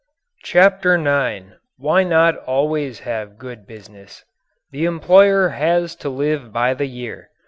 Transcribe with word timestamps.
CHAPTER 0.43 0.95
IX 0.95 1.57
WHY 1.77 2.03
NOT 2.03 2.33
ALWAYS 2.47 3.01
HAVE 3.01 3.37
GOOD 3.37 3.67
BUSINESS? 3.67 4.25
The 4.71 4.85
employer 4.85 5.49
has 5.49 5.95
to 5.97 6.09
live 6.09 6.51
by 6.51 6.73
the 6.73 6.87
year. 6.87 7.29